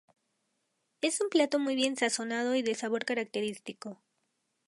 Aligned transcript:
Es 1.01 1.21
un 1.21 1.29
plato 1.29 1.59
muy 1.59 1.75
bien 1.75 1.95
sazonado 1.95 2.55
y 2.55 2.63
de 2.63 2.73
sabor 2.73 3.05
característico. 3.05 4.01